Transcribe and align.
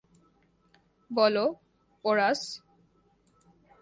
বল, 1.11 1.35
porous. 2.05 2.41